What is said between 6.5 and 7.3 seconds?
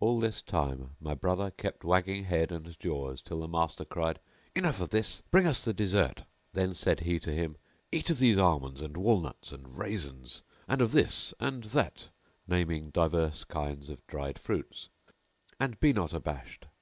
Then said he